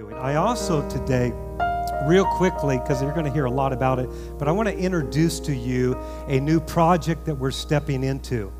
[0.00, 0.14] doing.
[0.14, 1.32] I also today,
[2.06, 4.76] real quickly, because you're going to hear a lot about it, but I want to
[4.76, 5.94] introduce to you
[6.26, 8.50] a new project that we're stepping into.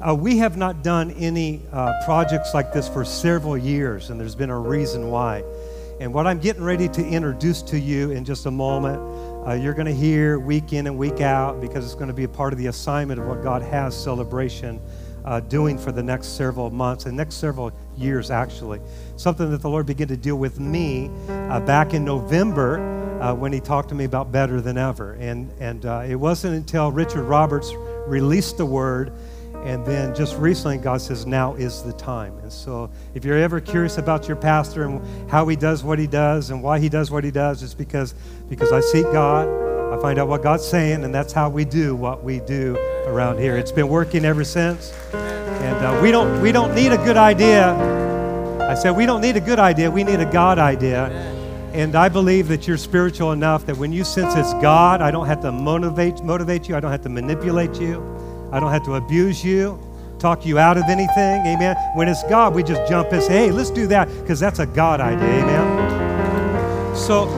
[0.00, 4.34] Uh, we have not done any uh, projects like this for several years, and there's
[4.34, 5.44] been a reason why.
[6.00, 8.98] And what I'm getting ready to introduce to you in just a moment,
[9.46, 12.24] uh, you're going to hear week in and week out because it's going to be
[12.24, 14.80] a part of the assignment of what God has celebration
[15.24, 18.80] uh, doing for the next several months and next several years, actually.
[19.16, 22.78] Something that the Lord began to deal with me uh, back in November
[23.20, 25.14] uh, when He talked to me about better than ever.
[25.14, 27.72] And, and uh, it wasn't until Richard Roberts
[28.06, 29.12] released the word.
[29.64, 32.38] And then just recently, God says, now is the time.
[32.38, 36.06] And so, if you're ever curious about your pastor and how he does what he
[36.06, 38.14] does and why he does what he does, it's because,
[38.48, 39.46] because I seek God,
[39.92, 42.74] I find out what God's saying, and that's how we do what we do
[43.10, 43.56] around here.
[43.56, 44.92] It's been working ever since.
[45.12, 47.74] And uh, we, don't, we don't need a good idea.
[48.60, 51.06] I said, we don't need a good idea, we need a God idea.
[51.72, 55.26] And I believe that you're spiritual enough that when you sense it's God, I don't
[55.26, 58.00] have to motivate, motivate you, I don't have to manipulate you,
[58.52, 59.78] I don't have to abuse you,
[60.18, 61.46] talk you out of anything.
[61.46, 61.76] Amen.
[61.94, 64.66] When it's God, we just jump and say, hey, let's do that because that's a
[64.66, 65.42] God idea.
[65.42, 66.96] Amen.
[66.96, 67.28] So,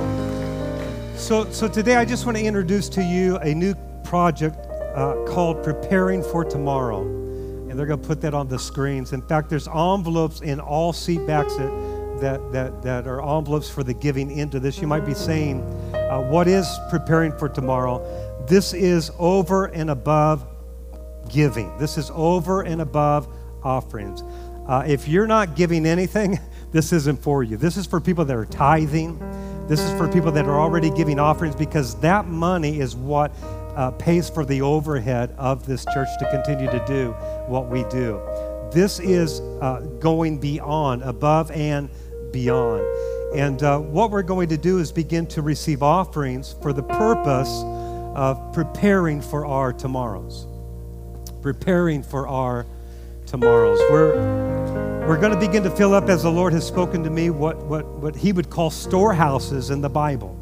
[1.16, 4.56] so, so today I just want to introduce to you a new project
[4.94, 7.02] uh, called Preparing for Tomorrow.
[7.02, 9.12] And they're going to put that on the screens.
[9.12, 13.82] In fact, there's envelopes in all seat backs that, that, that, that are envelopes for
[13.82, 14.80] the giving into this.
[14.80, 15.62] You might be saying,
[15.94, 18.46] uh, What is Preparing for Tomorrow?
[18.46, 20.46] This is over and above
[21.30, 23.28] giving, this is over and above
[23.62, 24.22] offerings.
[24.66, 26.38] Uh, if you're not giving anything,
[26.72, 27.56] this isn't for you.
[27.56, 29.18] This is for people that are tithing.
[29.66, 33.32] This is for people that are already giving offerings because that money is what
[33.76, 37.12] uh, pays for the overhead of this church to continue to do
[37.46, 38.20] what we do.
[38.72, 41.90] This is uh, going beyond, above and
[42.32, 42.82] beyond.
[43.34, 47.62] And uh, what we're going to do is begin to receive offerings for the purpose
[48.14, 50.46] of preparing for our tomorrows.
[51.40, 52.66] Preparing for our
[53.26, 53.78] tomorrows.
[53.90, 57.30] We're, we're going to begin to fill up, as the Lord has spoken to me,
[57.30, 60.38] what, what, what He would call storehouses in the Bible.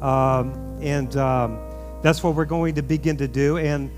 [0.00, 1.58] Um, and um,
[2.06, 3.58] that's what we're going to begin to do.
[3.58, 3.90] And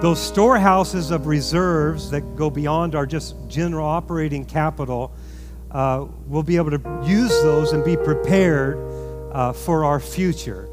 [0.00, 5.12] those storehouses of reserves that go beyond our just general operating capital,
[5.70, 8.78] uh, we'll be able to use those and be prepared
[9.32, 10.66] uh, for our future.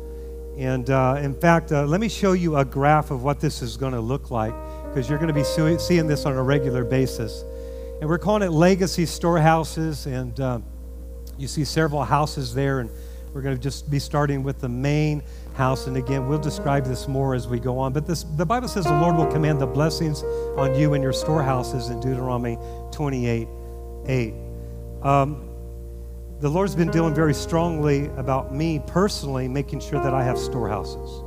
[0.58, 3.76] And uh, in fact, uh, let me show you a graph of what this is
[3.76, 4.54] going to look like
[4.86, 7.44] because you're going to be seeing this on a regular basis.
[8.00, 10.06] And we're calling it legacy storehouses.
[10.06, 10.60] And uh,
[11.38, 12.80] you see several houses there.
[12.80, 12.90] And
[13.34, 15.24] we're going to just be starting with the main
[15.60, 15.86] house.
[15.86, 17.94] And again, we'll describe this more as we go on.
[17.94, 20.24] But this, the Bible says the Lord will command the blessings
[20.58, 22.58] on you and your storehouses in Deuteronomy
[22.92, 23.48] 28
[24.08, 24.34] 8.
[25.04, 25.46] Um,
[26.40, 31.24] the Lord's been dealing very strongly about me personally making sure that I have storehouses.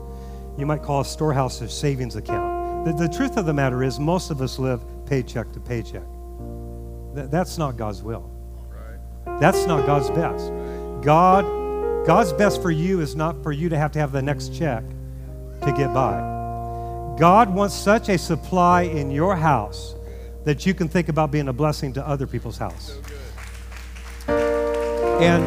[0.59, 2.87] You might call a storehouse a savings account.
[2.87, 6.03] The, the truth of the matter is, most of us live paycheck to paycheck.
[7.15, 8.29] Th- that's not God's will.
[9.39, 10.51] That's not God's best.
[11.05, 11.62] God
[12.07, 14.83] God's best for you is not for you to have to have the next check
[15.63, 16.19] to get by.
[17.19, 19.95] God wants such a supply in your house
[20.45, 22.99] that you can think about being a blessing to other people's house.
[24.27, 25.45] And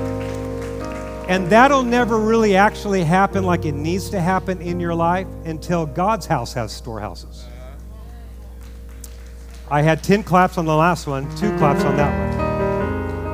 [1.27, 5.87] and that'll never really actually happen like it needs to happen in your life until
[5.87, 7.45] God's house has storehouses.
[9.69, 12.44] I had 10 claps on the last one, two claps on that one.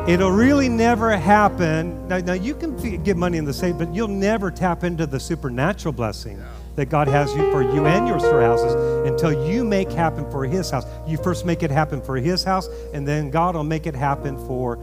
[0.08, 2.08] It'll really never happen.
[2.08, 5.20] Now, now you can give money in the safe, but you'll never tap into the
[5.20, 6.44] supernatural blessing
[6.76, 8.74] that God has you for you and your storehouses
[9.08, 10.86] until you make happen for His house.
[11.08, 14.38] You first make it happen for His house, and then God will make it happen
[14.48, 14.80] for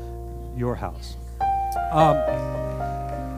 [0.56, 1.16] your house.
[1.90, 2.16] Um,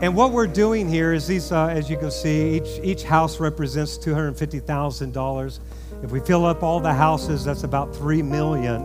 [0.02, 3.40] and what we're doing here is these, uh, as you can see, each each house
[3.40, 5.60] represents two hundred fifty thousand dollars.
[6.02, 8.82] If we fill up all the houses, that's about three million.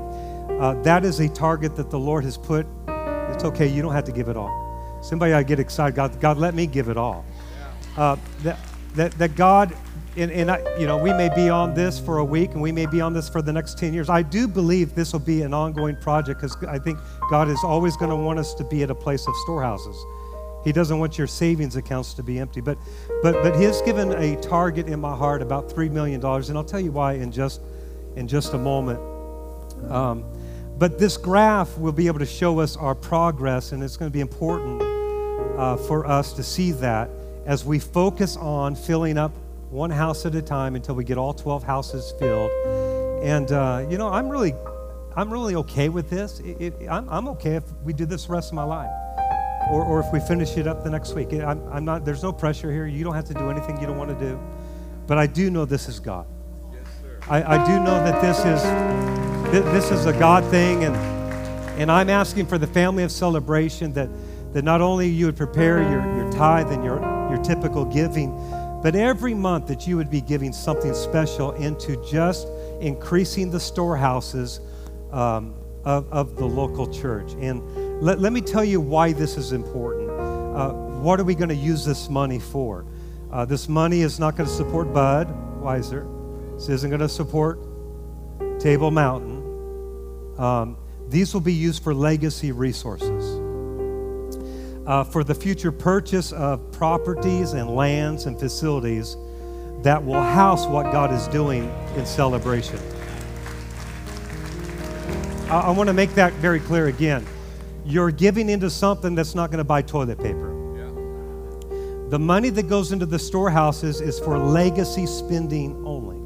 [0.60, 2.66] Uh, that is a target that the Lord has put
[3.46, 3.68] it's okay.
[3.68, 5.00] You don't have to give it all.
[5.02, 5.96] Somebody I get excited.
[5.96, 7.26] God, God, let me give it all.
[7.96, 8.60] Uh, that,
[8.96, 9.76] that, that God,
[10.18, 12.72] and, and I, you know, we may be on this for a week and we
[12.72, 14.10] may be on this for the next 10 years.
[14.10, 17.00] I do believe this will be an ongoing project because I think
[17.30, 19.96] God is always going to want us to be at a place of storehouses.
[20.64, 22.62] He doesn't want your savings accounts to be empty.
[22.62, 22.80] But,
[23.22, 26.16] but, but He's given a target in my heart about $3 million.
[26.16, 27.62] And I'll tell you why in just,
[28.16, 29.00] in just a moment.
[29.92, 30.26] Um,
[30.78, 34.14] but this graph will be able to show us our progress, and it's going to
[34.14, 34.82] be important
[35.58, 37.10] uh, for us to see that
[37.46, 39.32] as we focus on filling up
[39.70, 42.52] one house at a time until we get all 12 houses filled.
[43.24, 44.54] And, uh, you know, I'm really,
[45.16, 46.40] I'm really okay with this.
[46.40, 48.92] It, it, I'm, I'm okay if we do this the rest of my life.
[49.70, 51.34] or, or if we finish it up the next week.
[51.34, 52.86] I'm, I'm not, there's no pressure here.
[52.86, 54.40] You don't have to do anything you don't want to do.
[55.08, 56.28] But I do know this is God.
[56.72, 56.88] Yes,
[57.30, 59.25] I, I do know that this is,
[59.64, 60.96] this is a God thing, and,
[61.80, 64.10] and I'm asking for the family of celebration that,
[64.54, 67.00] that not only you would prepare your, your tithe and your,
[67.30, 68.36] your typical giving,
[68.84, 72.48] but every month that you would be giving something special into just
[72.82, 74.60] increasing the storehouses
[75.14, 75.56] um,
[75.86, 77.32] of, of the local church.
[77.40, 80.10] And let, let me tell you why this is important.
[80.10, 82.86] Uh, what are we going to use this money for?
[83.32, 85.30] Uh, this money is not going to support Bud
[85.62, 86.06] Weiser.
[86.56, 87.60] This isn't going to support
[88.60, 89.35] Table Mountain.
[90.38, 90.78] Um,
[91.10, 93.42] these will be used for legacy resources.
[94.86, 99.16] Uh, for the future purchase of properties and lands and facilities
[99.82, 102.80] that will house what God is doing in celebration.
[105.50, 107.26] I, I want to make that very clear again.
[107.86, 110.54] You're giving into something that's not going to buy toilet paper.
[110.76, 112.10] Yeah.
[112.10, 116.18] The money that goes into the storehouses is for legacy spending only.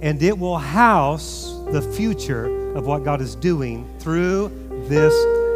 [0.00, 4.50] And it will house the future of what God is doing through
[4.86, 5.14] this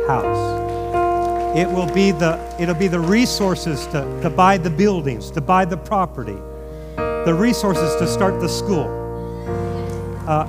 [0.09, 1.57] house.
[1.57, 5.65] It will be the, it'll be the resources to, to buy the buildings, to buy
[5.65, 6.39] the property,
[6.97, 8.87] the resources to start the school.
[10.27, 10.47] Uh,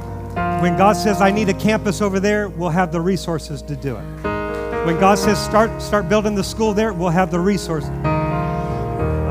[0.62, 3.98] when God says, I need a campus over there, we'll have the resources to do
[3.98, 4.06] it.
[4.86, 7.90] When God says, start, start building the school there, we'll have the resources.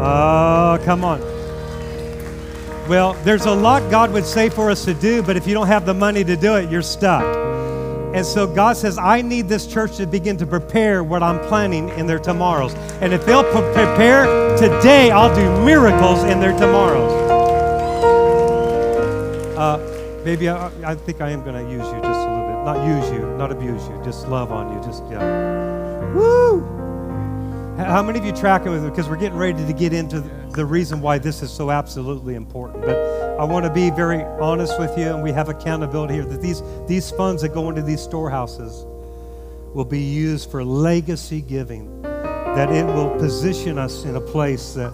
[0.03, 1.40] Oh, come on.
[2.91, 5.69] Well, there's a lot God would say for us to do, but if you don't
[5.69, 7.23] have the money to do it, you're stuck.
[8.13, 11.91] And so God says, I need this church to begin to prepare what I'm planning
[11.91, 12.75] in their tomorrows.
[13.01, 17.13] And if they'll prepare today, I'll do miracles in their tomorrows.
[19.57, 22.65] Uh, baby, I, I think I am going to use you just a little bit.
[22.65, 24.83] Not use you, not abuse you, just love on you.
[24.85, 26.13] Just, yeah.
[26.13, 26.67] Woo!
[27.77, 28.91] How many of you tracking with me?
[28.91, 32.85] Because we're getting ready to get into the reason why this is so absolutely important.
[32.85, 32.97] But
[33.39, 36.63] I want to be very honest with you, and we have accountability here that these,
[36.87, 38.85] these funds that go into these storehouses
[39.75, 44.93] will be used for legacy giving, that it will position us in a place that,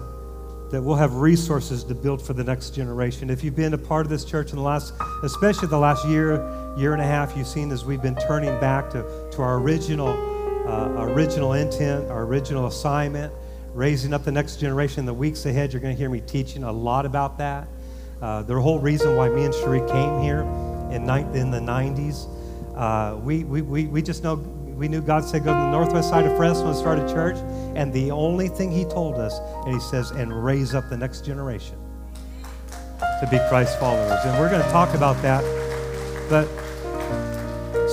[0.71, 3.29] that we'll have resources to build for the next generation.
[3.29, 4.93] If you've been a part of this church in the last,
[5.23, 6.35] especially the last year,
[6.77, 10.09] year and a half, you've seen as we've been turning back to, to our original
[10.67, 13.33] uh, original intent, our original assignment,
[13.73, 15.73] raising up the next generation in the weeks ahead.
[15.73, 17.67] You're going to hear me teaching a lot about that.
[18.21, 20.41] Uh, the whole reason why me and Cherie came here
[20.91, 22.27] in, ni- in the 90s,
[22.75, 26.09] uh, we, we, we, we just know, we knew God said go to the northwest
[26.09, 27.37] side of Fresno and start a church.
[27.75, 31.25] And the only thing He told us, and He says, and raise up the next
[31.25, 31.77] generation
[32.99, 34.19] to be Christ followers.
[34.23, 35.43] And we're going to talk about that.
[36.29, 36.47] But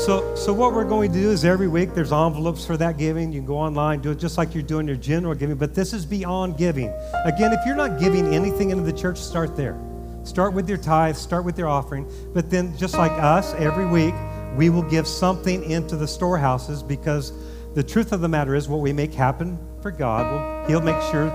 [0.04, 3.32] so, so what we're going to do is every week there's envelopes for that giving.
[3.32, 5.94] You can go online, do it just like you're doing your general giving, but this
[5.94, 6.92] is beyond giving.
[7.24, 9.80] Again, if you're not giving anything into the church, start there.
[10.24, 14.14] Start with your tithe, start with your offering, but then just like us, every week
[14.56, 17.32] we will give something into the storehouses because
[17.74, 21.00] the truth of the matter is what we make happen for God, well, He'll make
[21.10, 21.26] sure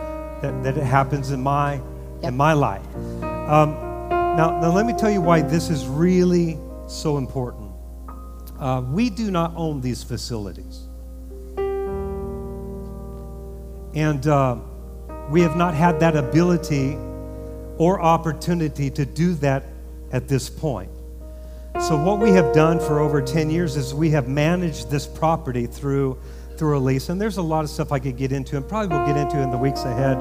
[0.42, 1.84] that, that it happens in my yep.
[2.24, 2.86] in my life.
[3.26, 3.74] Um,
[4.38, 7.69] now, now, let me tell you why this is really so important.
[8.60, 10.82] Uh, we do not own these facilities.
[13.96, 14.58] And uh,
[15.30, 16.98] we have not had that ability
[17.78, 19.64] or opportunity to do that
[20.12, 20.92] at this point.
[21.80, 25.66] So, what we have done for over 10 years is we have managed this property
[25.66, 26.20] through,
[26.58, 27.08] through a lease.
[27.08, 29.42] And there's a lot of stuff I could get into, and probably we'll get into
[29.42, 30.18] in the weeks ahead,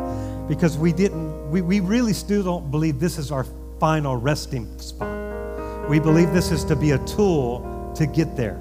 [0.48, 3.44] because we didn't, we, we really still don't believe this is our
[3.80, 5.88] final resting spot.
[5.88, 7.67] We believe this is to be a tool
[7.98, 8.58] to get there.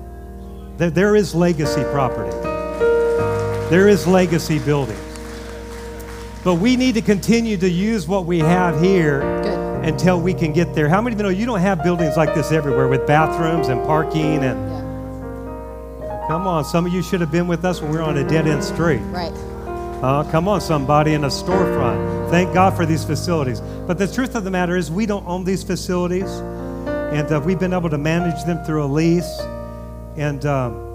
[0.77, 2.35] There, there is legacy property,
[3.69, 4.99] there is legacy buildings.
[6.43, 9.85] But we need to continue to use what we have here Good.
[9.85, 10.87] until we can get there.
[10.87, 13.83] How many of you know you don't have buildings like this everywhere with bathrooms and
[13.85, 14.69] parking and.
[14.69, 16.25] Yeah.
[16.27, 18.27] Come on, some of you should have been with us when we were on a
[18.27, 18.99] dead end street.
[19.11, 19.31] Right.
[20.03, 22.29] Uh, come on, somebody in a storefront.
[22.29, 23.61] Thank God for these facilities.
[23.61, 26.29] But the truth of the matter is, we don't own these facilities
[27.11, 29.39] and uh, we've been able to manage them through a lease.
[30.17, 30.87] And um,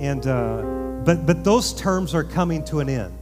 [0.00, 0.62] and uh,
[1.04, 3.16] but but those terms are coming to an end.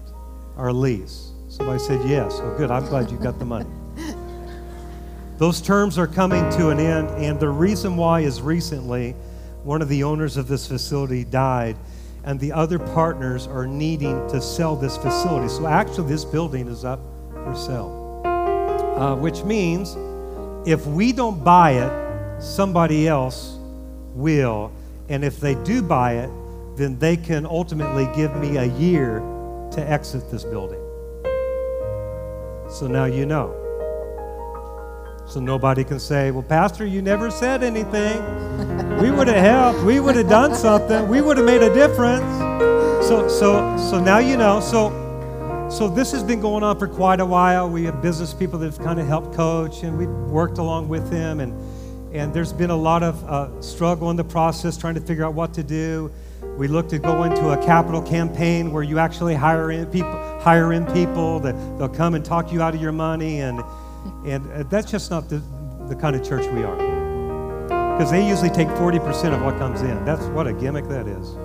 [0.56, 1.30] Our lease.
[1.48, 2.38] Somebody said yes.
[2.42, 2.70] Oh, good.
[2.70, 3.70] I'm glad you got the money.
[5.38, 9.12] those terms are coming to an end, and the reason why is recently
[9.62, 11.76] one of the owners of this facility died,
[12.24, 15.48] and the other partners are needing to sell this facility.
[15.48, 17.00] So actually, this building is up
[17.32, 19.96] for sale, uh, which means
[20.68, 22.03] if we don't buy it
[22.44, 23.56] somebody else
[24.14, 24.70] will.
[25.08, 26.30] And if they do buy it,
[26.76, 29.20] then they can ultimately give me a year
[29.72, 30.80] to exit this building.
[32.68, 33.60] So now you know.
[35.26, 38.18] So nobody can say, Well, Pastor, you never said anything.
[39.00, 39.84] we would have helped.
[39.84, 41.08] We would have done something.
[41.08, 42.24] We would have made a difference.
[43.06, 44.60] So, so, so now you know.
[44.60, 44.90] So,
[45.70, 47.70] so this has been going on for quite a while.
[47.70, 51.10] We have business people that have kind of helped coach, and we worked along with
[51.10, 51.40] them.
[51.40, 51.52] And,
[52.14, 55.34] and there's been a lot of uh, struggle in the process trying to figure out
[55.34, 56.12] what to do.
[56.56, 60.72] We looked at going to a capital campaign where you actually hire in people, hire
[60.72, 63.60] in people that they'll come and talk you out of your money, and
[64.24, 65.42] and uh, that's just not the,
[65.88, 66.76] the kind of church we are.
[67.96, 70.04] Because they usually take 40% of what comes in.
[70.04, 71.36] That's what a gimmick that is.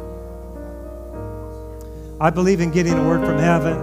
[2.22, 3.78] I believe in getting a word from heaven,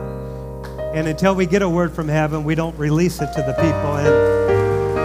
[0.95, 3.97] and until we get a word from heaven, we don't release it to the people.
[3.97, 4.46] And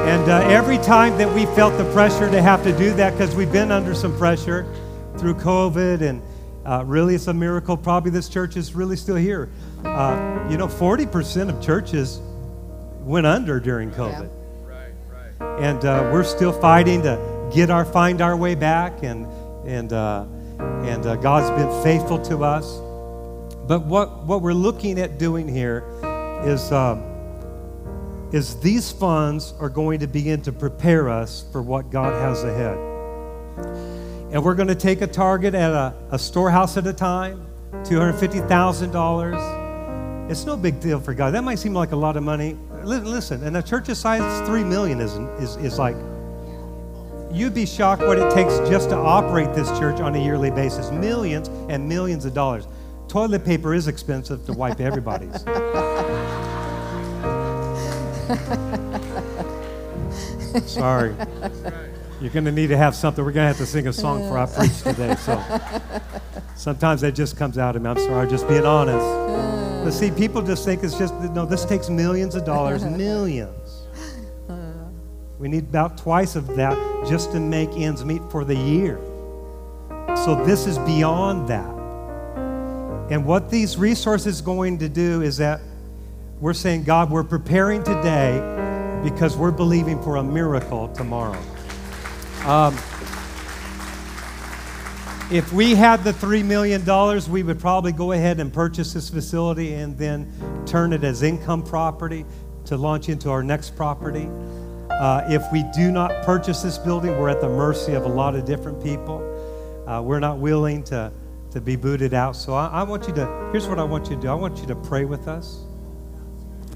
[0.01, 3.36] and uh, every time that we felt the pressure to have to do that, because
[3.36, 4.65] we've been under some pressure
[5.17, 6.22] through COVID, and
[6.65, 7.77] uh, really it's a miracle.
[7.77, 9.50] Probably this church is really still here.
[9.86, 12.20] Uh, you know, 40% of churches
[13.01, 14.29] went under during COVID.
[14.29, 14.75] Yeah.
[14.75, 14.93] Right,
[15.39, 15.60] right.
[15.63, 19.27] And uh, we're still fighting to get our find our way back, and
[19.67, 20.25] and uh,
[20.60, 22.77] and uh, God's been faithful to us.
[23.67, 25.84] But what what we're looking at doing here
[26.43, 26.72] is.
[26.72, 27.11] Um,
[28.31, 32.77] is these funds are going to begin to prepare us for what God has ahead.
[34.31, 37.45] And we're going to take a target at a, a storehouse at a time,
[37.83, 40.31] $250,000.
[40.31, 41.33] It's no big deal for God.
[41.33, 42.57] That might seem like a lot of money.
[42.83, 45.97] Listen, and a church's size, three million is, is, is like,
[47.33, 50.89] you'd be shocked what it takes just to operate this church on a yearly basis.
[50.91, 52.65] Millions and millions of dollars.
[53.09, 55.45] Toilet paper is expensive to wipe everybody's.
[60.66, 61.16] Sorry.
[62.22, 63.25] You're going to need to have something.
[63.25, 65.16] We're going to have to sing a song for our preach today.
[65.16, 65.44] So
[66.56, 67.90] sometimes that just comes out of me.
[67.90, 69.04] I'm sorry, just being honest.
[69.84, 73.88] But see, people just think it's just, no, this takes millions of dollars, millions.
[74.48, 74.56] Uh.
[75.40, 79.00] We need about twice of that just to make ends meet for the year.
[80.24, 81.70] So this is beyond that.
[83.12, 85.60] And what these resources going to do is that
[86.41, 88.39] we're saying, God, we're preparing today
[89.03, 91.39] because we're believing for a miracle tomorrow.
[92.45, 92.74] Um,
[95.31, 96.83] if we had the $3 million,
[97.31, 100.33] we would probably go ahead and purchase this facility and then
[100.65, 102.25] turn it as income property
[102.65, 104.27] to launch into our next property.
[104.89, 108.36] Uh, if we do not purchase this building, we're at the mercy of a lot
[108.36, 109.19] of different people.
[109.88, 111.12] Uh, we're not willing to,
[111.51, 112.36] to be booted out.
[112.36, 114.57] So I, I want you to, here's what I want you to do I want
[114.57, 115.65] you to pray with us.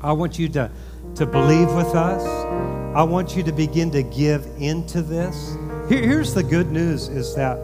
[0.02, 0.72] I want you to,
[1.16, 2.24] to believe with us.
[2.96, 5.58] I want you to begin to give into this.
[5.90, 7.58] Here, here's the good news is that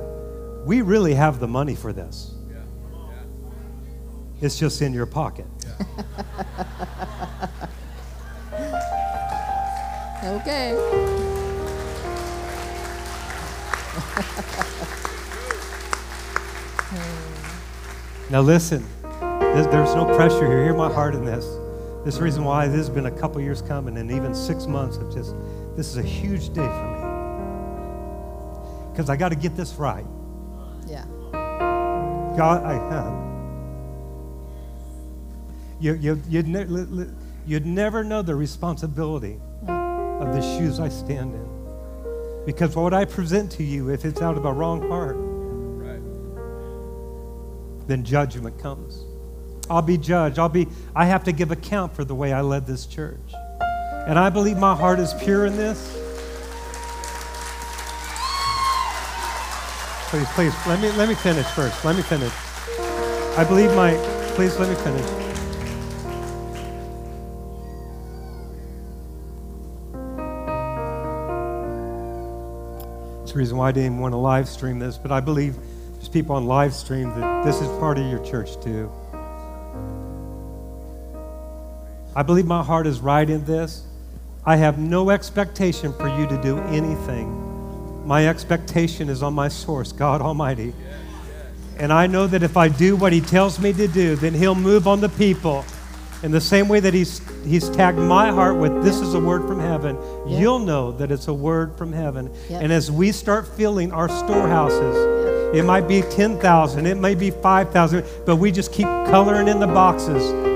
[0.65, 2.33] we really have the money for this.
[4.41, 5.45] It's just in your pocket.
[10.23, 10.73] okay.
[18.31, 20.63] now listen, there's, there's no pressure here.
[20.63, 21.45] Hear my heart in this.
[22.03, 24.65] This is the reason why this has been a couple years coming, and even six
[24.65, 25.35] months of just,
[25.75, 27.01] this is a huge day for me.
[28.91, 30.05] Because I got to get this right.
[30.87, 31.05] Yeah.
[31.31, 33.13] God, I have.
[35.79, 37.07] You, you, you'd, ne-
[37.45, 41.47] you'd never know the responsibility of the shoes I stand in.
[42.47, 46.01] Because what I present to you, if it's out of a wrong heart, right.
[47.87, 49.05] then judgment comes.
[49.71, 50.37] I'll be judged.
[50.37, 53.33] I'll be, I have to give account for the way I led this church.
[54.05, 55.79] And I believe my heart is pure in this.
[60.09, 61.85] Please, please, let me, let me finish first.
[61.85, 62.33] Let me finish.
[63.37, 63.93] I believe my,
[64.35, 65.09] please let me finish.
[73.21, 75.55] It's the reason why I didn't want to live stream this, but I believe
[75.93, 78.91] there's people on live stream that this is part of your church too.
[82.13, 83.83] I believe my heart is right in this.
[84.45, 88.05] I have no expectation for you to do anything.
[88.05, 90.73] My expectation is on my source, God Almighty.
[91.77, 94.55] And I know that if I do what He tells me to do, then He'll
[94.55, 95.63] move on the people.
[96.21, 99.47] In the same way that He's, he's tagged my heart with this is a word
[99.47, 102.29] from heaven, you'll know that it's a word from heaven.
[102.49, 108.05] And as we start filling our storehouses, it might be 10,000, it may be 5,000,
[108.25, 110.50] but we just keep coloring in the boxes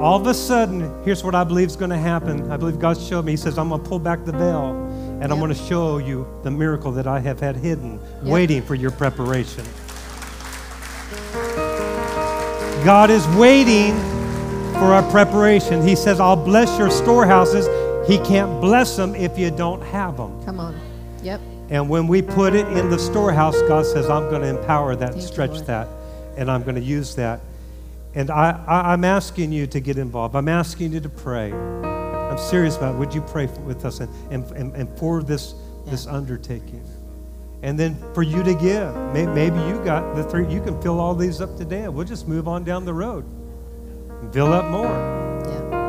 [0.00, 2.50] all of a sudden, here's what I believe is going to happen.
[2.50, 3.32] I believe God showed me.
[3.32, 5.30] He says, I'm going to pull back the veil and yep.
[5.30, 8.24] I'm going to show you the miracle that I have had hidden, yep.
[8.24, 9.64] waiting for your preparation.
[12.84, 13.94] God is waiting
[14.74, 15.82] for our preparation.
[15.82, 17.66] He says, I'll bless your storehouses.
[18.06, 20.44] He can't bless them if you don't have them.
[20.44, 20.78] Come on.
[21.22, 21.40] Yep.
[21.70, 25.14] And when we put it in the storehouse, God says, I'm going to empower that,
[25.14, 25.88] Thank stretch that,
[26.36, 27.40] and I'm going to use that.
[28.16, 30.34] And I, I, I'm asking you to get involved.
[30.34, 31.52] I'm asking you to pray.
[31.52, 32.98] I'm serious about it.
[32.98, 35.54] Would you pray with us and, and, and, and for this,
[35.86, 36.82] this undertaking?
[37.62, 38.94] And then for you to give.
[39.12, 41.86] May- Maybe you got the three, you can fill all these up today.
[41.88, 43.24] We'll just move on down the road
[44.22, 44.86] and fill up more.
[45.46, 45.86] Yeah.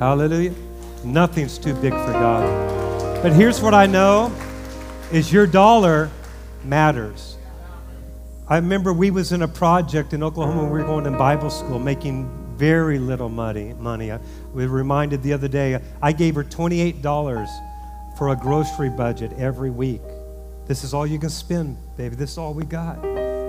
[0.00, 0.54] Hallelujah.
[1.02, 3.22] Nothing's too big for God.
[3.22, 4.30] But here's what I know
[5.10, 6.10] is your dollar
[6.62, 7.37] matters.
[8.50, 11.50] I remember we was in a project in Oklahoma when we were going to Bible
[11.50, 13.74] school making very little money.
[13.74, 14.10] money.
[14.10, 14.18] I
[14.54, 20.00] was reminded the other day, I gave her $28 for a grocery budget every week.
[20.66, 22.16] This is all you can spend, baby.
[22.16, 23.04] This is all we got.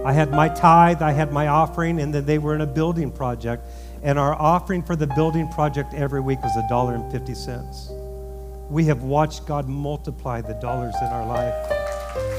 [0.05, 3.09] I had my tithe, I had my offering, and then they were in a building
[3.09, 3.67] project.
[4.03, 7.89] And our offering for the building project every week was a dollar and fifty cents.
[8.69, 11.88] We have watched God multiply the dollars in our life.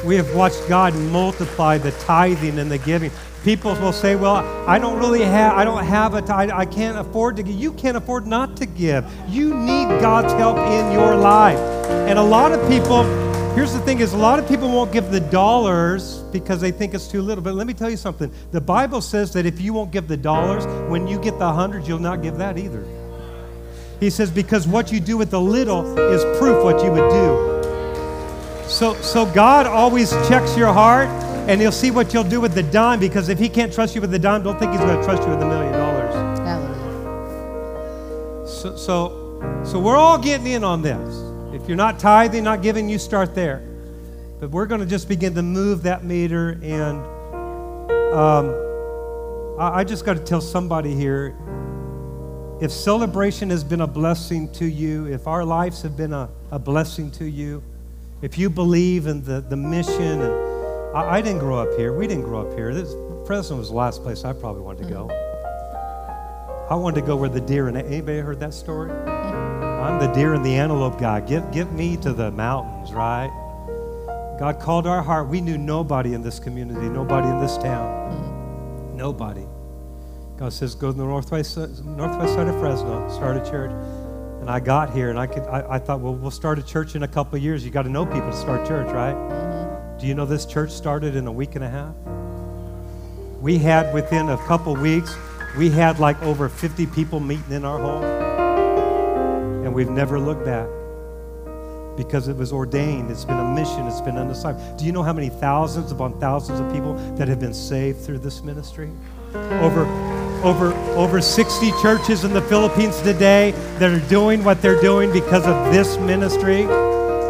[0.04, 3.10] We have watched God multiply the tithing and the giving.
[3.44, 4.36] People will say, "Well,
[4.66, 5.56] I don't really have.
[5.56, 6.50] I don't have a tithe.
[6.52, 9.04] I can't afford to give." You can't afford not to give.
[9.28, 11.58] You need God's help in your life.
[12.08, 13.04] And a lot of people,
[13.54, 16.92] here's the thing: is a lot of people won't give the dollars because they think
[16.94, 17.42] it's too little.
[17.42, 20.16] But let me tell you something: the Bible says that if you won't give the
[20.16, 22.84] dollars, when you get the hundreds, you'll not give that either.
[24.00, 27.60] He says, because what you do with the little is proof what you would do.
[28.70, 31.08] So, so God always checks your heart,
[31.48, 33.00] and He'll see what you'll do with the dime.
[33.00, 35.24] Because if He can't trust you with the dime, don't think He's going to trust
[35.24, 36.14] you with a million dollars.
[36.38, 36.86] Hallelujah.
[38.46, 41.16] So, so, so we're all getting in on this.
[41.52, 43.60] If you're not tithing, not giving, you start there.
[44.38, 47.04] But we're going to just begin to move that meter, and
[48.14, 48.54] um,
[49.58, 51.36] I, I just got to tell somebody here.
[52.62, 56.59] If celebration has been a blessing to you, if our lives have been a, a
[56.59, 57.64] blessing to you,
[58.22, 61.92] if you believe in the, the mission, and I, I didn't grow up here.
[61.92, 62.74] We didn't grow up here.
[62.74, 62.92] This
[63.26, 65.06] Fresno was the last place I probably wanted to go.
[65.06, 66.72] Mm-hmm.
[66.72, 68.90] I wanted to go where the deer and anybody heard that story?
[68.90, 69.64] Mm-hmm.
[69.64, 71.20] I'm the deer and the antelope guy.
[71.20, 73.30] Give, give me to the mountains, right?
[74.38, 75.28] God called our heart.
[75.28, 78.96] We knew nobody in this community, nobody in this town, mm-hmm.
[78.96, 79.46] nobody.
[80.37, 83.70] God says, go to the northwest, northwest side of Fresno, start a church.
[84.40, 86.94] And I got here and I, could, I, I thought, well, we'll start a church
[86.94, 87.64] in a couple of years.
[87.64, 89.14] You got to know people to start church, right?
[89.14, 89.98] Mm-hmm.
[89.98, 91.94] Do you know this church started in a week and a half?
[93.40, 95.14] We had within a couple weeks,
[95.59, 98.05] we had like over 50 people meeting in our home.
[99.64, 100.68] And we've never looked back
[101.98, 103.11] because it was ordained.
[103.11, 103.87] It's been a mission.
[103.87, 104.79] It's been an assignment.
[104.79, 108.20] Do you know how many thousands upon thousands of people that have been saved through
[108.20, 108.90] this ministry?
[109.35, 109.85] Over,
[110.42, 115.46] over, over 60 churches in the Philippines today that are doing what they're doing because
[115.46, 116.62] of this ministry.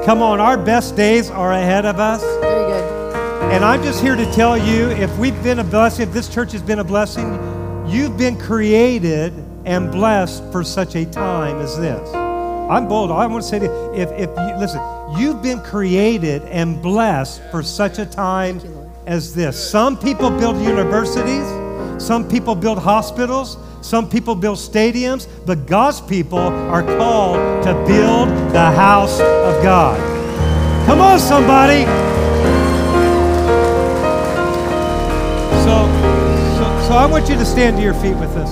[0.05, 2.23] Come on, our best days are ahead of us.
[2.41, 3.13] Very good.
[3.53, 6.53] And I'm just here to tell you if we've been a blessing, if this church
[6.53, 7.35] has been a blessing,
[7.87, 9.33] you've been created
[9.65, 12.09] and blessed for such a time as this.
[12.71, 13.11] I'm bold.
[13.11, 14.81] I want to say to you, if, if you, listen,
[15.19, 18.61] you've been created and blessed for such a time
[19.07, 19.59] as this.
[19.59, 21.45] Some people build universities,
[22.01, 28.29] some people build hospitals, some people build stadiums, but God's people are called to build
[28.53, 29.99] the house of God.
[30.87, 31.85] Come on, somebody.
[35.63, 35.87] So,
[36.57, 38.51] so, so I want you to stand to your feet with us.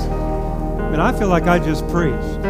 [0.93, 2.15] And I feel like I just preached.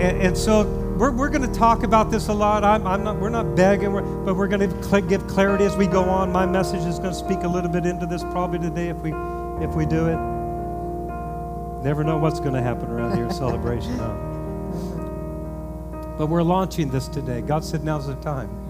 [0.00, 2.62] and, and so we're, we're going to talk about this a lot.
[2.62, 5.86] I'm, I'm not, we're not begging, we're, but we're going to give clarity as we
[5.86, 6.30] go on.
[6.30, 9.12] My message is going to speak a little bit into this probably today if we,
[9.64, 10.18] if we do it.
[11.82, 14.14] Never know what's going to happen around here at celebration, huh?
[16.16, 17.40] But we're launching this today.
[17.40, 18.60] God said now's the time.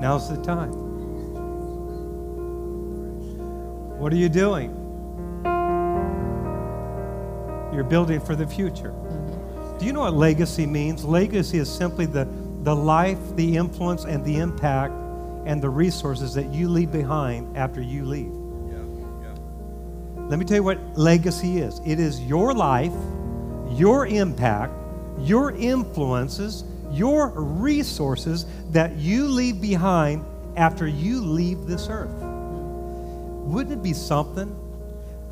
[0.00, 0.70] Now's the time.
[3.98, 4.79] What are you doing?
[7.72, 8.90] You're building for the future.
[8.90, 9.78] Mm-hmm.
[9.78, 11.04] Do you know what legacy means?
[11.04, 12.28] Legacy is simply the,
[12.62, 14.92] the life, the influence, and the impact
[15.46, 18.40] and the resources that you leave behind after you leave.
[20.30, 22.92] Let me tell you what legacy is it is your life,
[23.70, 24.72] your impact,
[25.18, 30.24] your influences, your resources that you leave behind
[30.56, 32.14] after you leave this earth.
[32.22, 34.56] Wouldn't it be something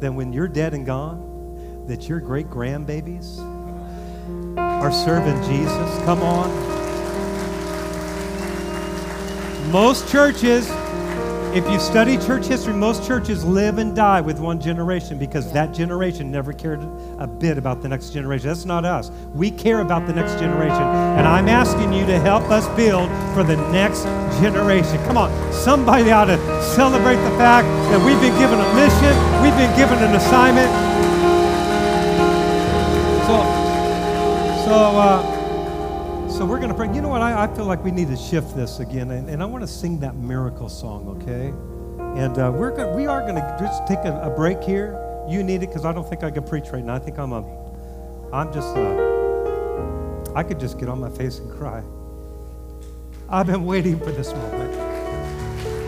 [0.01, 1.28] that when you're dead and gone,
[1.88, 3.38] that your great grandbabies
[4.59, 6.05] are serving Jesus?
[6.05, 6.48] Come on.
[9.72, 10.70] Most churches,
[11.55, 15.53] if you study church history, most churches live and die with one generation because Yeah.
[15.55, 16.81] that generation never cared
[17.18, 18.48] a bit about the next generation.
[18.48, 19.11] That's not us.
[19.35, 20.83] We care about the next generation.
[20.83, 24.05] And I'm asking you to help us build for the next
[24.40, 24.98] generation.
[25.07, 29.57] Come on, somebody ought to celebrate the fact that we've been given a mission, we've
[29.57, 30.88] been given an assignment.
[34.68, 36.92] So, uh, so we're going to pray.
[36.94, 37.22] You know what?
[37.22, 39.68] I, I feel like we need to shift this again, and, and I want to
[39.68, 41.54] sing that miracle song, okay?
[42.20, 45.02] And uh, we're gonna, we are going to just take a, a break here.
[45.26, 46.94] You need it because I don't think I can preach right now.
[46.94, 47.42] I think I'm a,
[48.31, 51.83] I'm just, uh, I could just get on my face and cry.
[53.31, 54.74] I've been waiting for this moment.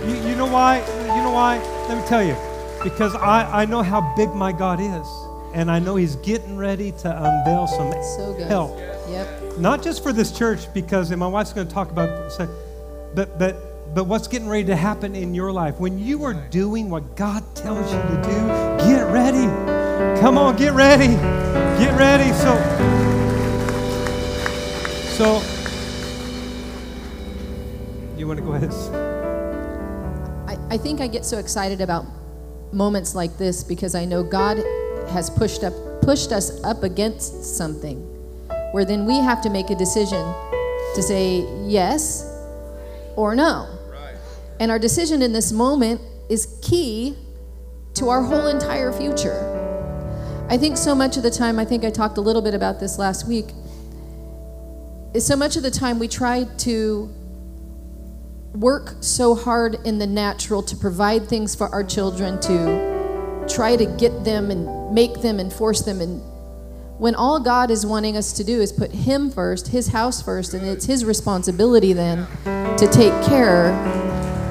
[0.09, 0.79] You, you know why?
[0.79, 1.59] You know why?
[1.89, 2.35] Let me tell you.
[2.83, 5.07] Because I, I know how big my God is,
[5.53, 8.79] and I know He's getting ready to unveil some So help.
[9.09, 9.59] Yep.
[9.59, 12.09] not just for this church because and my wife's going to talk about
[13.15, 15.81] but but but what's getting ready to happen in your life.
[15.81, 19.47] When you are doing what god tells you to do get ready.
[20.21, 21.09] Come on get ready.
[21.79, 22.33] Get ready.
[22.35, 22.55] So
[25.17, 25.43] so
[28.17, 28.71] you want to go ahead?
[30.47, 32.05] I, I think I get so excited about
[32.73, 34.63] moments like this because I know God
[35.11, 37.99] has pushed up pushed us up against something
[38.73, 40.35] where then we have to make a decision
[40.95, 42.25] to say yes
[43.17, 43.69] or no.
[44.59, 47.17] And our decision in this moment is key
[47.95, 49.57] to our whole entire future.
[50.49, 52.81] I think so much of the time, I think I talked a little bit about
[52.81, 53.47] this last week,
[55.15, 57.09] is so much of the time we try to
[58.55, 62.90] work so hard in the natural to provide things for our children, to
[63.55, 66.01] try to get them and make them and force them.
[66.01, 66.21] And
[66.99, 70.55] when all God is wanting us to do is put Him first, His house first,
[70.55, 73.73] and it's His responsibility then to take care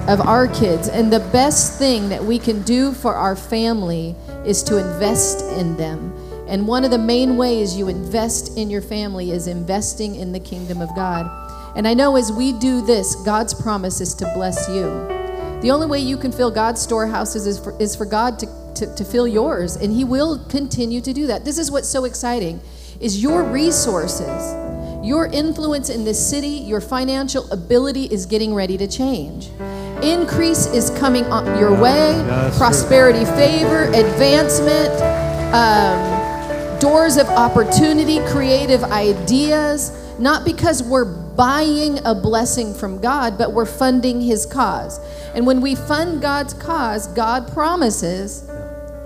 [0.07, 0.87] of our kids.
[0.87, 5.77] And the best thing that we can do for our family is to invest in
[5.77, 6.13] them.
[6.47, 10.39] And one of the main ways you invest in your family is investing in the
[10.39, 11.29] kingdom of God.
[11.75, 14.83] And I know as we do this, God's promise is to bless you.
[15.61, 18.47] The only way you can fill God's storehouses is for, is for God to,
[18.79, 21.45] to, to fill yours, and He will continue to do that.
[21.45, 22.59] This is what's so exciting
[22.99, 24.53] is your resources,
[25.05, 29.49] your influence in this city, your financial ability is getting ready to change.
[30.03, 32.57] Increase is coming on your way, Yes, sir.
[32.57, 34.91] prosperity, favor, advancement,
[35.53, 43.53] um, doors of opportunity, creative ideas, not because we're buying a blessing from God, but
[43.53, 44.99] we're funding His cause.
[45.33, 48.43] And when we fund God's cause, God promises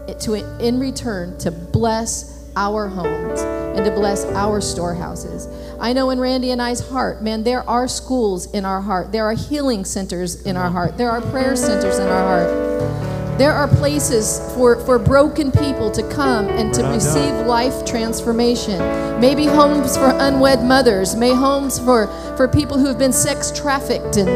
[0.07, 5.47] to in return to bless our homes and to bless our storehouses.
[5.79, 9.11] I know in Randy and I's heart, man, there are schools in our heart.
[9.11, 10.97] There are healing centers in our heart.
[10.97, 13.39] There are prayer centers in our heart.
[13.39, 18.77] There are places for, for broken people to come and to receive life transformation.
[19.19, 22.05] Maybe homes for unwed mothers, may homes for,
[22.37, 24.27] for people who have been sex trafficked and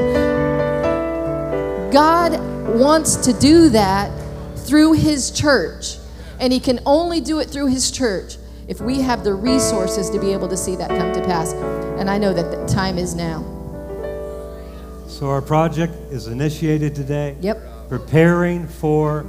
[1.93, 2.39] God
[2.75, 4.11] wants to do that
[4.67, 5.97] through His church.
[6.39, 10.19] And He can only do it through His church if we have the resources to
[10.19, 11.53] be able to see that come to pass.
[11.53, 13.43] And I know that the time is now.
[15.07, 17.89] so our project is initiated today Yep.
[17.89, 19.25] preparing for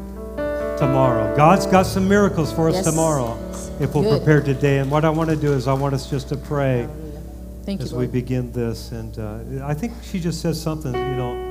[0.78, 1.34] tomorrow.
[1.36, 2.84] God's got some miracles for us Yes.
[2.84, 3.38] tomorrow
[3.80, 4.18] if we'll Good.
[4.22, 4.78] prepare today.
[4.78, 6.86] And what I want to do is I want us just to pray
[7.64, 7.84] Thank you.
[7.86, 8.90] as we begin this.
[8.92, 11.47] And uh, I think she just says something, you know,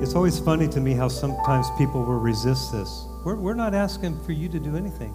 [0.00, 3.04] it's always funny to me how sometimes people will resist this.
[3.22, 5.14] We're, we're not asking for you to do anything.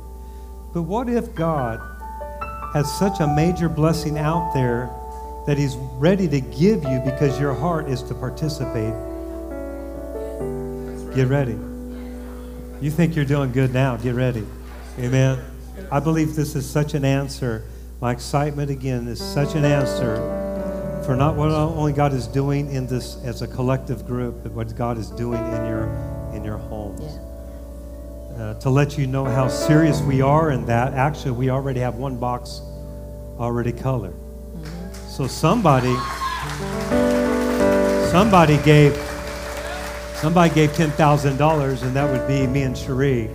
[0.73, 1.79] But what if God
[2.73, 4.91] has such a major blessing out there
[5.47, 8.93] that He's ready to give you because your heart is to participate?
[11.15, 11.57] Get ready.
[12.79, 14.45] You think you're doing good now, get ready.
[14.99, 15.43] Amen.
[15.91, 17.63] I believe this is such an answer.
[18.01, 20.44] My excitement again is such an answer
[21.05, 24.75] for not what only God is doing in this as a collective group, but what
[24.75, 25.85] God is doing in your
[26.33, 27.01] in your homes.
[27.01, 27.21] Yeah.
[28.35, 31.95] Uh, to let you know how serious we are in that, actually, we already have
[31.95, 32.61] one box
[33.39, 34.15] already colored.
[35.07, 35.95] So somebody,
[38.11, 38.93] somebody gave,
[40.15, 43.29] somebody gave ten thousand dollars, and that would be me and Cherie,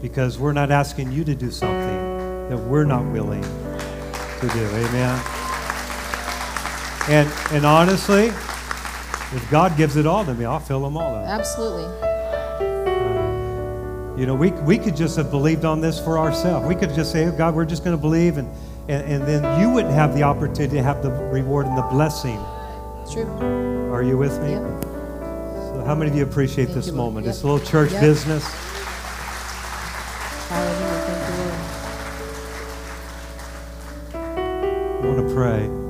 [0.00, 4.66] because we're not asking you to do something that we're not willing to do.
[4.66, 5.33] Amen.
[7.08, 11.26] And and honestly, if God gives it all to me, I'll fill them all up.
[11.26, 11.84] Absolutely.
[14.18, 16.68] You know, we, we could just have believed on this for ourselves.
[16.68, 18.48] We could just say, oh, God, we're just going to believe, and,
[18.88, 22.38] and, and then you wouldn't have the opportunity to have the reward and the blessing.
[23.12, 23.26] True.
[23.92, 24.52] Are you with me?
[24.52, 24.84] Yep.
[25.84, 27.26] How many of you appreciate Thank this you, moment?
[27.26, 27.34] Yep.
[27.34, 28.00] It's a little church Yep.
[28.00, 28.44] business.
[30.48, 31.00] Hallelujah.
[31.06, 31.20] Thank
[34.14, 35.04] you, Lord.
[35.04, 35.83] I want to pray.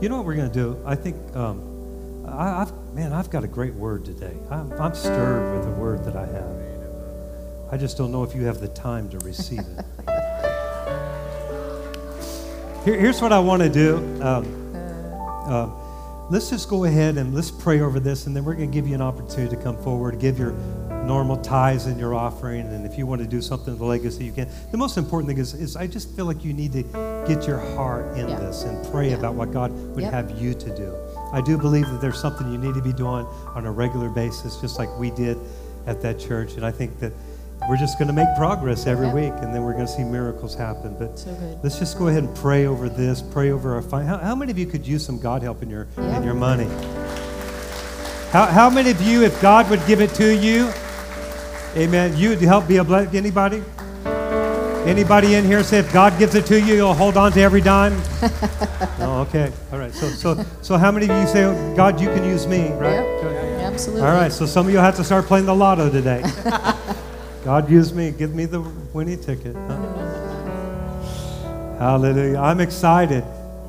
[0.00, 0.82] You know what we're going to do?
[0.86, 4.34] I think, um, I, I've, man, I've got a great word today.
[4.50, 6.56] I'm, I'm stirred with the word that I have.
[7.70, 9.84] I just don't know if you have the time to receive it.
[12.86, 13.98] Here, here's what I want to do.
[14.22, 14.72] Um,
[15.46, 15.68] uh,
[16.30, 18.88] let's just go ahead and let's pray over this, and then we're going to give
[18.88, 20.54] you an opportunity to come forward, give your
[21.10, 24.24] normal tithes and your offering, and if you want to do something with the legacy,
[24.24, 24.46] you can.
[24.70, 26.84] The most important thing is, is I just feel like you need to
[27.26, 28.38] get your heart in Yeah.
[28.38, 29.16] this and pray Yeah.
[29.16, 30.12] about what God would Yep.
[30.12, 30.92] have you to do.
[31.32, 34.54] I do believe that there's something you need to be doing on a regular basis,
[34.60, 35.36] just like we did
[35.88, 37.10] at that church, and I think that
[37.68, 39.14] we're just going to make progress every Yep.
[39.16, 40.94] week, and then we're going to see miracles happen.
[40.96, 41.30] But So.
[41.64, 43.20] Let's just go ahead and pray over this.
[43.20, 45.70] Pray over our fin- how, how many of you could use some God help in
[45.70, 46.16] your Yeah.
[46.18, 46.68] in your money?
[48.30, 50.68] How, how many of you, if God would give it to you,
[51.76, 53.16] Amen, you help be a blessing?
[53.16, 53.62] Anybody?
[54.86, 57.60] Anybody in here say if God gives it to you, you'll hold on to every
[57.60, 57.92] dime?
[58.98, 59.52] oh, okay.
[59.72, 59.92] All right.
[59.92, 62.94] So so so how many of you say, oh, God, you can use me, right?
[62.94, 63.20] Yep.
[63.72, 64.06] Absolutely.
[64.06, 66.22] All right, so some of you have to start playing the lotto today.
[67.44, 69.54] God use me, give me the winning ticket.
[69.54, 69.76] huh?
[71.78, 72.38] Hallelujah.
[72.38, 73.24] I'm excited.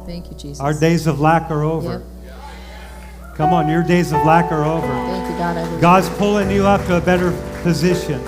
[0.05, 0.59] Thank you, Jesus.
[0.59, 2.03] Our days of lack are over.
[2.25, 3.35] Yep.
[3.35, 4.87] Come on, your days of lack are over.
[4.87, 5.81] Thank you, God.
[5.81, 7.31] God's pulling you up to a better
[7.62, 8.24] position.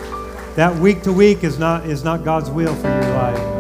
[0.56, 3.54] That week to week is not is not God's will for your life.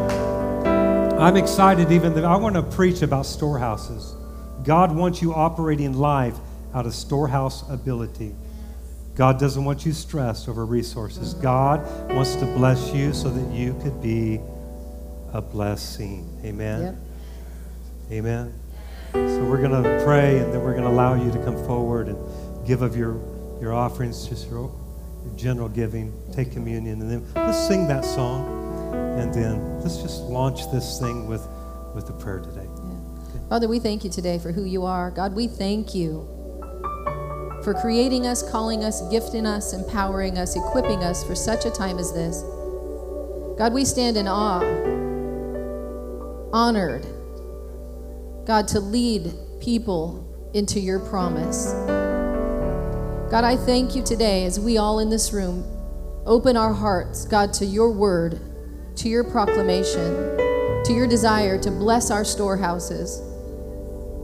[1.19, 4.15] I'm excited even that I want to preach about storehouses.
[4.63, 6.35] God wants you operating life
[6.73, 8.35] out of storehouse ability.
[9.15, 11.33] God doesn't want you stressed over resources.
[11.35, 14.39] God wants to bless you so that you could be
[15.33, 16.39] a blessing.
[16.43, 16.81] Amen.
[16.81, 16.95] Yep.
[18.11, 18.53] Amen.
[19.13, 22.07] So we're going to pray and then we're going to allow you to come forward
[22.07, 23.19] and give of your,
[23.61, 24.71] your offerings, just your
[25.35, 28.63] general giving, take communion, and then let's sing that song
[29.17, 31.47] and then let's just launch this thing with,
[31.93, 32.67] with the prayer today.
[33.49, 35.11] Father, we thank you today for who you are.
[35.11, 36.27] God, we thank you
[37.63, 41.99] for creating us, calling us, gifting us, empowering us, equipping us for such a time
[41.99, 42.41] as this.
[43.57, 44.61] God, we stand in awe,
[46.51, 47.05] honored,
[48.45, 51.73] God, to lead people into your promise.
[53.33, 55.65] God, I thank you today as we all in this room
[56.23, 58.39] open our hearts, God, to your word,
[58.97, 60.37] to your proclamation,
[60.83, 63.23] to your desire to bless our storehouses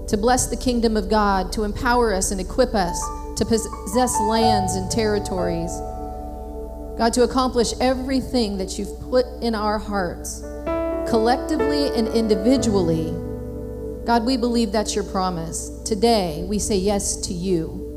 [0.09, 2.99] to bless the kingdom of God, to empower us and equip us
[3.35, 5.71] to possess lands and territories.
[6.97, 10.41] God, to accomplish everything that you've put in our hearts,
[11.09, 13.11] collectively and individually.
[14.05, 15.69] God, we believe that's your promise.
[15.83, 17.88] Today, we say yes to you.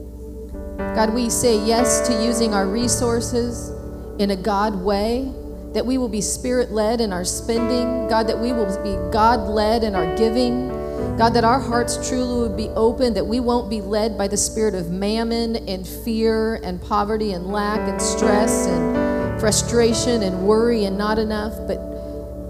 [0.95, 3.71] God, we say yes to using our resources
[4.19, 5.33] in a God way,
[5.73, 8.09] that we will be spirit led in our spending.
[8.09, 10.69] God, that we will be God led in our giving.
[11.17, 14.37] God, that our hearts truly would be open, that we won't be led by the
[14.37, 20.85] spirit of mammon and fear and poverty and lack and stress and frustration and worry
[20.85, 21.79] and not enough, but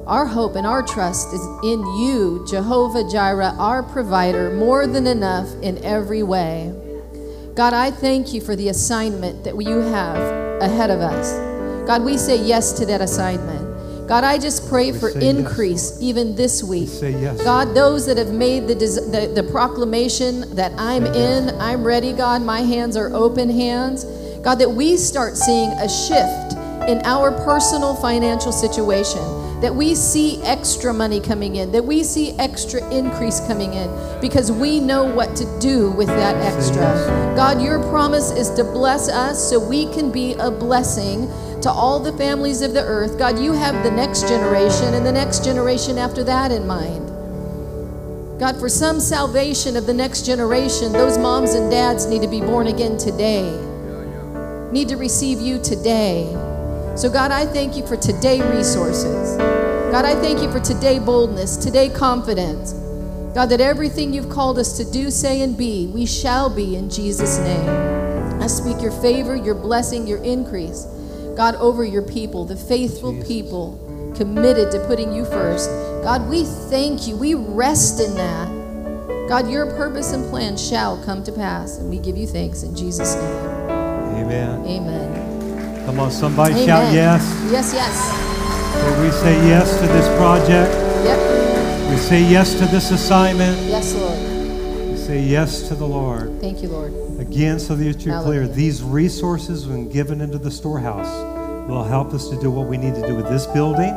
[0.06, 5.48] our hope and our trust is in you, Jehovah Jireh, our provider, more than enough
[5.62, 6.72] in every way.
[7.54, 10.16] God, I thank you for the assignment that you have
[10.62, 11.32] ahead of us.
[11.86, 14.08] God, we say yes to that assignment.
[14.08, 16.88] God, I just pray We for say yes, increase even this week.
[16.88, 17.42] say yes.
[17.42, 22.42] God, those that have made the, the, the proclamation that I'm in, I'm ready, God,
[22.42, 24.04] my hands are open hands.
[24.42, 26.54] God, that we start seeing a shift
[26.88, 29.20] in our personal financial situation,
[29.62, 33.88] that we see extra money coming in, that we see extra increase coming in,
[34.20, 36.82] because we know what to do with that extra.
[37.36, 41.28] God, your promise is to bless us so we can be a blessing
[41.62, 43.16] to all the families of the earth.
[43.16, 47.08] God, you have the next generation and the next generation after that in mind.
[48.40, 52.40] God, for some salvation of the next generation, those moms and dads need to be
[52.40, 53.48] born again today,
[54.72, 56.51] need to receive you today.
[56.94, 59.36] So, God, I thank you for today resources.
[59.38, 62.74] God, I thank you for today boldness, today confidence.
[63.34, 66.90] God, that everything you've called us to do, say, and be, we shall be in
[66.90, 68.42] Jesus' name.
[68.42, 70.84] I speak your favor, your blessing, your increase.
[71.34, 73.28] God, over your people, the faithful Jesus.
[73.28, 75.70] people committed to putting you first.
[76.04, 77.16] God, we thank you.
[77.16, 79.28] We rest in that.
[79.30, 82.76] God, your purpose and plan shall come to pass, and we give you thanks in
[82.76, 83.70] Jesus' name.
[84.18, 84.66] Amen.
[84.66, 85.31] Amen.
[85.86, 86.66] Come on, somebody Amen.
[86.66, 87.22] shout yes.
[87.50, 87.94] Yes, yes.
[88.72, 90.72] So we say yes to this project.
[91.04, 91.90] Yep.
[91.90, 93.58] We say yes to this assignment.
[93.68, 94.18] Yes, Lord.
[94.90, 96.40] We say yes to the Lord.
[96.40, 96.92] Thank you, Lord.
[97.20, 101.10] Again, so that you're clear, these resources, when given into the storehouse,
[101.68, 103.92] will help us to do what we need to do with this building,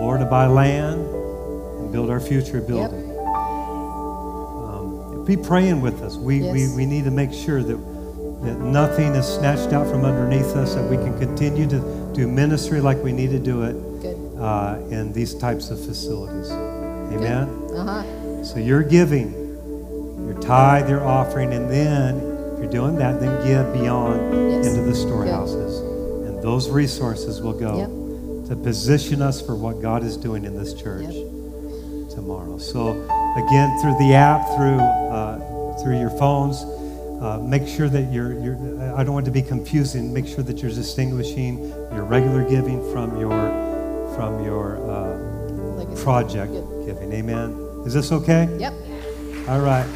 [0.00, 3.10] or to buy land and build our future building.
[4.64, 6.16] Um, be praying with us.
[6.16, 7.76] We, we, we need to make sure that,
[8.44, 12.80] that nothing is snatched out from underneath us, that we can continue to do ministry
[12.80, 13.76] like we need to do it
[14.38, 16.50] uh, in these types of facilities.
[16.50, 17.48] Amen?
[17.76, 18.44] Uh huh.
[18.44, 19.32] So you're giving,
[20.26, 22.16] your tithe, your offering, and then
[22.52, 24.66] if you're doing that, then give beyond Yes.
[24.66, 25.80] into the storehouses.
[26.28, 28.48] And those resources will go Yep.
[28.48, 32.10] to position us for what God is doing in this church Yep.
[32.10, 32.58] tomorrow.
[32.58, 32.90] So
[33.36, 35.38] again, through the app, through uh,
[35.82, 36.64] through your phones,
[37.24, 38.56] uh, make sure that you're, you're.
[38.94, 40.12] I don't want to be confusing.
[40.12, 43.64] Make sure that you're distinguishing your regular giving from your
[44.14, 46.86] from your uh, project Good.
[46.86, 47.12] giving.
[47.12, 47.82] Amen.
[47.86, 48.48] Is this okay?
[48.58, 48.74] Yep.
[49.48, 49.88] All right.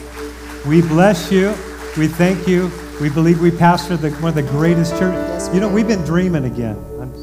[0.66, 1.54] We bless you.
[1.96, 2.70] We thank you.
[3.00, 5.28] We believe we pastor the, one of the greatest churches.
[5.28, 6.76] Yes, you know, we've been dreaming again.
[7.00, 7.14] I'm,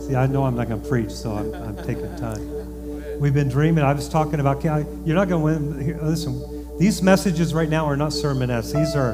[0.00, 3.20] see, I know I'm not going to preach, so I'm, I'm taking time.
[3.20, 3.84] We've been dreaming.
[3.84, 6.08] I was talking about, you're not going to win.
[6.08, 8.72] Listen, these messages right now are not sermonettes.
[8.74, 9.12] These are,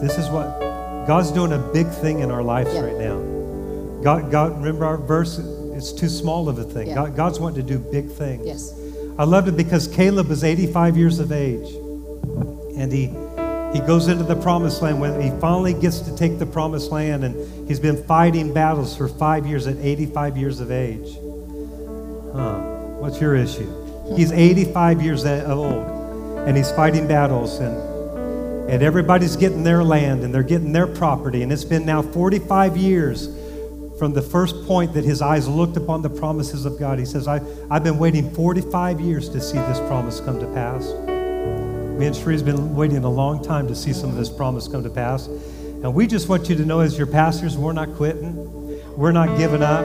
[0.00, 0.58] this is what,
[1.06, 2.80] God's doing a big thing in our lives Yeah.
[2.82, 3.20] right now.
[4.02, 5.38] God, God, remember our verse?
[5.74, 6.88] It's too small of a thing.
[6.88, 6.94] Yeah.
[6.94, 8.46] God, God's wanting to do big things.
[8.46, 8.74] Yes.
[9.18, 11.68] I loved it because Caleb was 85 years of age.
[12.76, 13.10] And he
[13.72, 17.22] he goes into the promised land when he finally gets to take the promised land
[17.22, 21.16] and he's been fighting battles for 5 years at 85 years of age.
[22.34, 22.58] Huh.
[22.98, 23.70] What's your issue?
[24.16, 25.86] He's 85 years old
[26.48, 27.76] and he's fighting battles and
[28.70, 32.76] and everybody's getting their land and they're getting their property and it's been now 45
[32.76, 33.26] years
[33.98, 37.00] from the first point that his eyes looked upon the promises of God.
[37.00, 40.86] He says, I, I've been waiting 45 years to see this promise come to pass.
[41.98, 44.84] Me and Shree's been waiting a long time to see some of this promise come
[44.84, 45.26] to pass.
[45.26, 48.36] And we just want you to know, as your pastors, we're not quitting.
[48.96, 49.84] We're not giving up.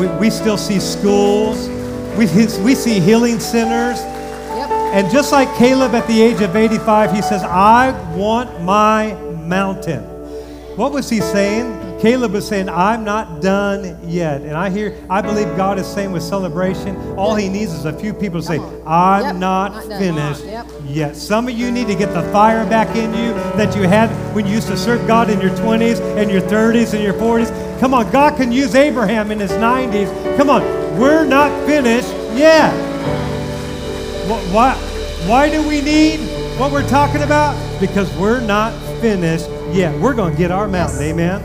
[0.00, 1.68] We, we still see schools.
[2.16, 2.26] We,
[2.64, 4.00] we see healing centers.
[4.94, 9.12] And just like Caleb at the age of 85, he says, I want my
[9.46, 10.02] mountain.
[10.76, 11.76] What was he saying?
[12.00, 14.42] Caleb was saying, I'm not done yet.
[14.42, 17.92] And I hear, I believe God is saying with celebration, all he needs is a
[17.92, 20.66] few people to say, I'm Yep, not, not finished Yep.
[20.86, 21.16] yet.
[21.16, 24.46] Some of you need to get the fire back in you that you had when
[24.46, 27.50] you used to serve God in your 20s and your 30s and your 40s.
[27.80, 30.36] Come on, God can use Abraham in his 90s.
[30.36, 30.62] Come on,
[31.00, 32.72] we're not finished yet.
[34.28, 34.74] Wh- Why,
[35.26, 36.18] why do we need
[36.58, 37.56] what we're talking about?
[37.80, 39.98] Because we're not finished yet.
[40.00, 41.40] We're going to get our mountain, amen?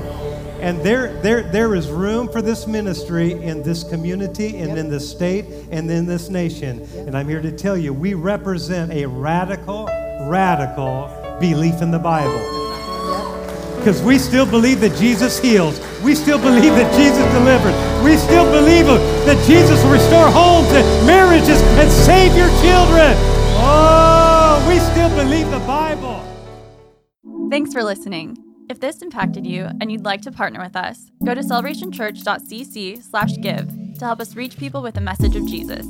[0.60, 4.78] And there, there, there is room for this ministry in this community and Yep.
[4.78, 6.82] in this state and in this nation.
[6.96, 9.86] And I'm here to tell you, we represent a radical,
[10.30, 11.10] radical
[11.42, 12.40] belief in the Bible.
[13.84, 15.78] Because we still believe that Jesus heals.
[16.02, 17.76] We still believe that Jesus delivers.
[18.02, 23.14] We still believe that Jesus will restore homes and marriages and save your children.
[23.60, 26.24] Oh, we still believe the Bible.
[27.50, 28.38] Thanks for listening.
[28.70, 34.06] If this impacted you and you'd like to partner with us, go to celebrationchurch.cc/give to
[34.06, 35.86] help us reach people with the message of Jesus.